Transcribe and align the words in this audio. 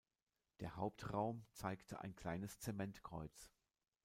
Der 0.61 0.77
Hauptraum 0.77 1.45
zeigte 1.53 2.01
ein 2.01 2.15
kleines 2.15 2.57
Zement-Kreuz. 2.59 3.51